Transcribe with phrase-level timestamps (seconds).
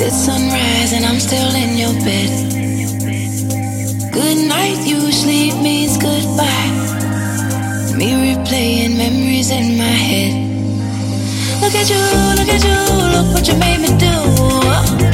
[0.00, 2.30] It's sunrise and I'm still in your bed.
[4.12, 6.70] Good night usually means goodbye.
[7.96, 10.34] Me replaying memories in my head.
[11.60, 11.98] Look at you,
[12.38, 12.78] look at you,
[13.12, 15.07] look what you made me do.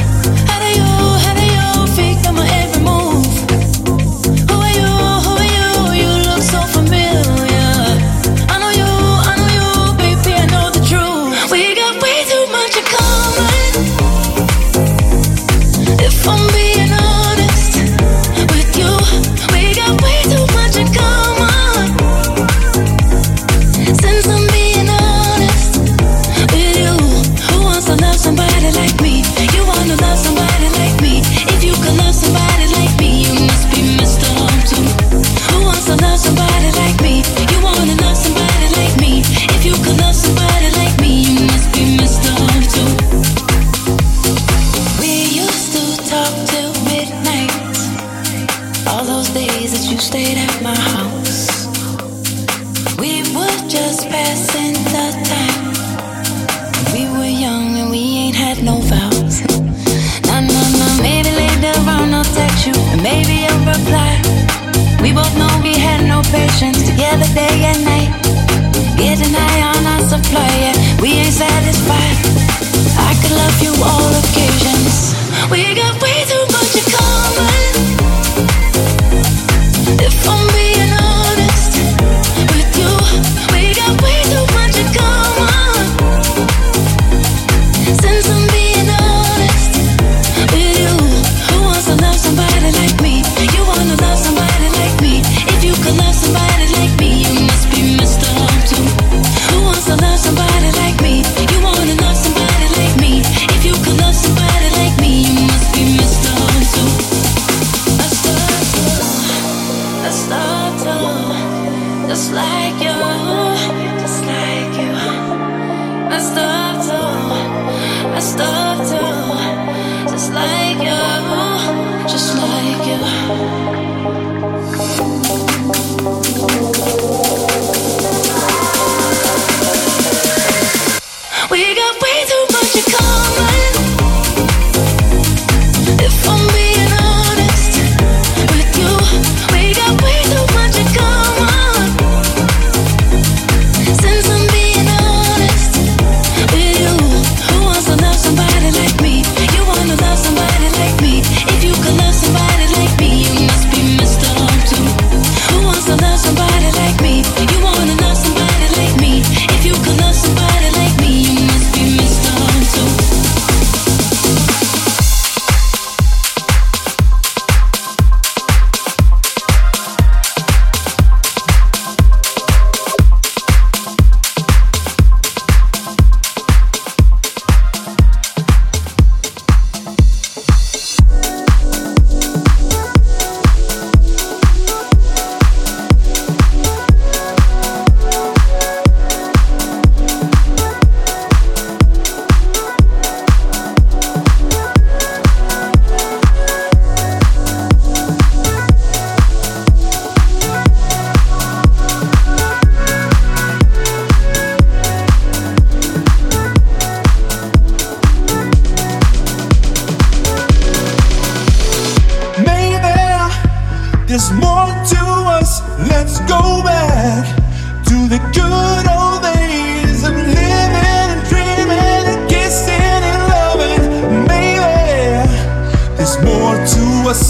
[226.23, 227.23] More to us.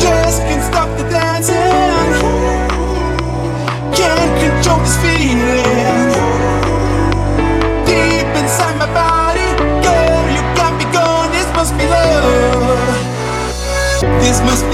[0.00, 1.56] Just can't stop the dancing.
[3.92, 6.10] Can't control this feeling.
[7.84, 9.48] Deep inside my body,
[9.82, 11.30] girl, you got me going.
[11.32, 13.12] This must be love.
[14.20, 14.64] This must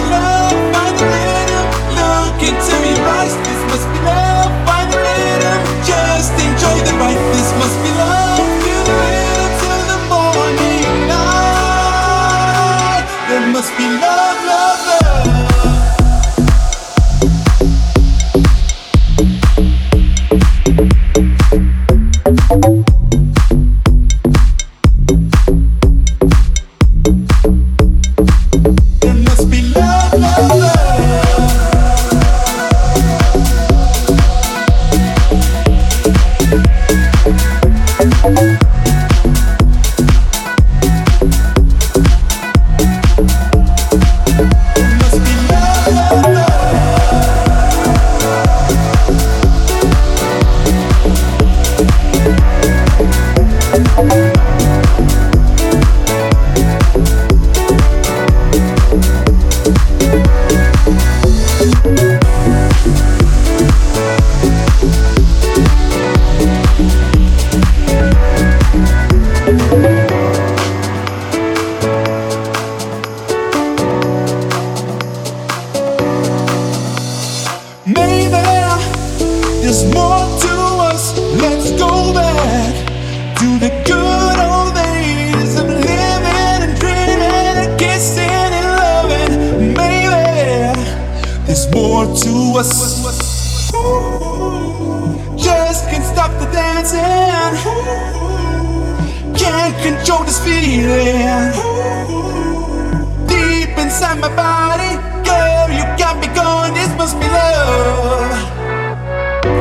[104.37, 105.68] body, girl.
[105.70, 106.74] You got me going.
[106.74, 108.33] This must be love.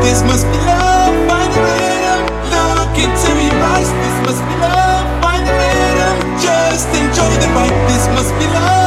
[0.03, 1.13] This must be love.
[1.27, 2.21] Find the rhythm.
[2.51, 3.89] Look into your eyes.
[4.03, 5.05] This must be love.
[5.21, 6.15] Find the rhythm.
[6.39, 7.75] Just enjoy the ride.
[7.89, 8.86] This must be love.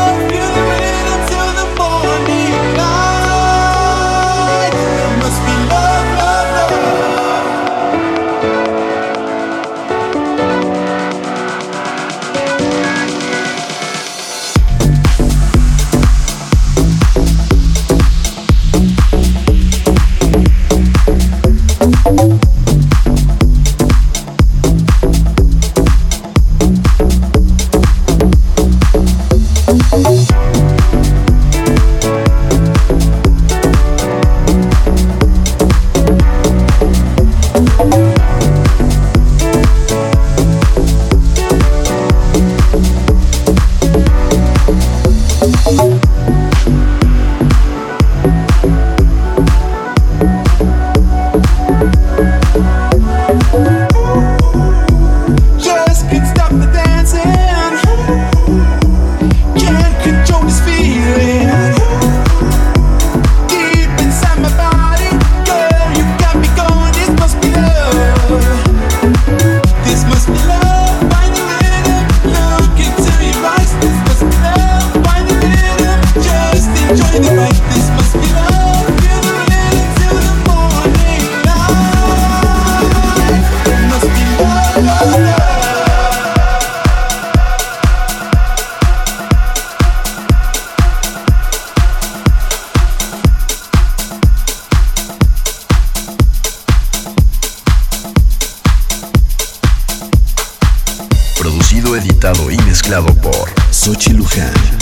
[102.91, 104.80] mezclado por Sochi Luján.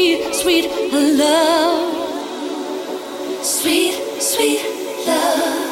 [0.00, 0.66] Sweet, sweet
[1.18, 1.94] love.
[3.44, 4.62] Sweet, sweet
[5.06, 5.69] love.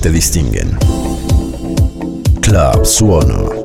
[0.00, 0.78] Te distinguen.
[2.40, 3.59] Club Suono.